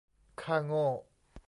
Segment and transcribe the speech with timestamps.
[0.41, 0.87] ค่าโง่